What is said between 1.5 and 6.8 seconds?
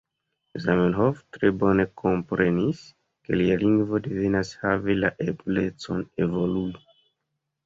bone komprenis, ke lia lingvo devas havi la eblecon evolui.